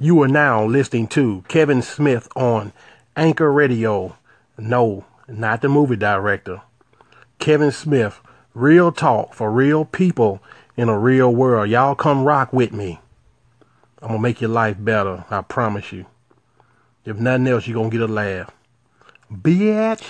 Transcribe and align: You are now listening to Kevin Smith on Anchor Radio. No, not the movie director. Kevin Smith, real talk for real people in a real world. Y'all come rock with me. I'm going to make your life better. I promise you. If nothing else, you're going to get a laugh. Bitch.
You 0.00 0.22
are 0.22 0.28
now 0.28 0.64
listening 0.64 1.08
to 1.08 1.42
Kevin 1.48 1.82
Smith 1.82 2.28
on 2.36 2.72
Anchor 3.16 3.50
Radio. 3.50 4.16
No, 4.56 5.04
not 5.26 5.60
the 5.60 5.68
movie 5.68 5.96
director. 5.96 6.62
Kevin 7.40 7.72
Smith, 7.72 8.20
real 8.54 8.92
talk 8.92 9.34
for 9.34 9.50
real 9.50 9.84
people 9.84 10.40
in 10.76 10.88
a 10.88 10.96
real 10.96 11.34
world. 11.34 11.68
Y'all 11.68 11.96
come 11.96 12.22
rock 12.22 12.52
with 12.52 12.72
me. 12.72 13.00
I'm 14.00 14.08
going 14.08 14.20
to 14.20 14.22
make 14.22 14.40
your 14.40 14.50
life 14.50 14.76
better. 14.78 15.24
I 15.30 15.40
promise 15.40 15.90
you. 15.90 16.06
If 17.04 17.16
nothing 17.16 17.48
else, 17.48 17.66
you're 17.66 17.74
going 17.74 17.90
to 17.90 17.98
get 17.98 18.08
a 18.08 18.12
laugh. 18.12 18.52
Bitch. 19.32 20.04